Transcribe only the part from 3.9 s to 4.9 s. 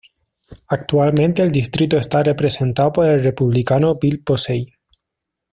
Bill Posey.